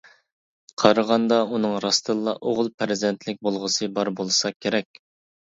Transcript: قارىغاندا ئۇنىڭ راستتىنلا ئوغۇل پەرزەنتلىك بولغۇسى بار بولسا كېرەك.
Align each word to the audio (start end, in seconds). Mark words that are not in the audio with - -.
قارىغاندا 0.83 1.37
ئۇنىڭ 1.57 1.75
راستتىنلا 1.85 2.35
ئوغۇل 2.45 2.71
پەرزەنتلىك 2.79 3.39
بولغۇسى 3.49 3.91
بار 3.99 4.13
بولسا 4.23 4.53
كېرەك. 4.57 5.03